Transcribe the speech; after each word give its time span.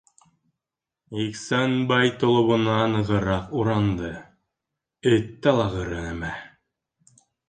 -Ихсанбай 1.23 2.07
толобона 2.23 2.77
нығыраҡ 2.93 3.53
уранды,- 3.59 4.09
эт 5.13 5.29
талағыры 5.45 6.01
нәмә! 6.07 6.31